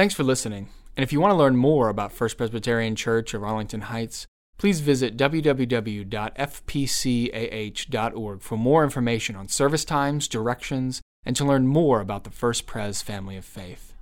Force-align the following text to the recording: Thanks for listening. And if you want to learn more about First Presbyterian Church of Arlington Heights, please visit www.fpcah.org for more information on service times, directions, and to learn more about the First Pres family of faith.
Thanks 0.00 0.14
for 0.14 0.24
listening. 0.24 0.68
And 0.96 1.04
if 1.04 1.12
you 1.12 1.20
want 1.20 1.32
to 1.32 1.36
learn 1.36 1.56
more 1.56 1.90
about 1.90 2.10
First 2.10 2.38
Presbyterian 2.38 2.96
Church 2.96 3.34
of 3.34 3.42
Arlington 3.44 3.82
Heights, 3.82 4.26
please 4.56 4.80
visit 4.80 5.14
www.fpcah.org 5.18 6.32
for 8.40 8.56
more 8.56 8.82
information 8.82 9.36
on 9.36 9.48
service 9.48 9.84
times, 9.84 10.26
directions, 10.26 11.02
and 11.26 11.36
to 11.36 11.44
learn 11.44 11.66
more 11.66 12.00
about 12.00 12.24
the 12.24 12.30
First 12.30 12.66
Pres 12.66 13.02
family 13.02 13.36
of 13.36 13.44
faith. 13.44 13.92